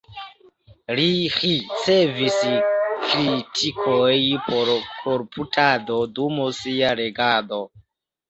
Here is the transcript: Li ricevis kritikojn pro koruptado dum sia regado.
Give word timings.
Li 0.99 1.03
ricevis 1.41 2.37
kritikojn 3.03 4.41
pro 4.47 4.77
koruptado 5.03 5.99
dum 6.21 6.41
sia 6.61 6.95
regado. 7.01 7.63